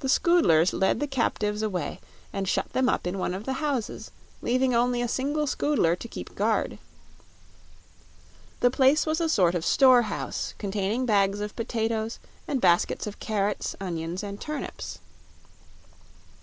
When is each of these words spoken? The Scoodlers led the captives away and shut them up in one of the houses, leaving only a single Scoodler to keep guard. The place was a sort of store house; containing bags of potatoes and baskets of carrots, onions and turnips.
The 0.00 0.10
Scoodlers 0.10 0.74
led 0.74 1.00
the 1.00 1.06
captives 1.06 1.62
away 1.62 2.00
and 2.34 2.46
shut 2.46 2.70
them 2.74 2.86
up 2.90 3.06
in 3.06 3.18
one 3.18 3.32
of 3.32 3.44
the 3.46 3.54
houses, 3.64 4.10
leaving 4.42 4.74
only 4.74 5.00
a 5.00 5.08
single 5.08 5.46
Scoodler 5.46 5.96
to 6.00 6.06
keep 6.06 6.34
guard. 6.34 6.78
The 8.60 8.70
place 8.70 9.06
was 9.06 9.22
a 9.22 9.30
sort 9.30 9.54
of 9.54 9.64
store 9.64 10.02
house; 10.02 10.52
containing 10.58 11.06
bags 11.06 11.40
of 11.40 11.56
potatoes 11.56 12.18
and 12.46 12.60
baskets 12.60 13.06
of 13.06 13.20
carrots, 13.20 13.74
onions 13.80 14.22
and 14.22 14.38
turnips. 14.38 14.98